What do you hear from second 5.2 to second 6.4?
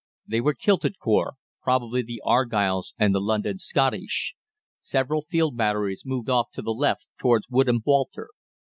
field batteries moved